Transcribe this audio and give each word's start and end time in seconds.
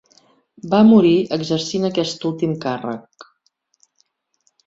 Va 0.69 0.77
morir 0.91 1.11
exercint 1.37 1.85
aquest 1.89 2.25
últim 2.31 2.57
càrrec. 2.65 3.29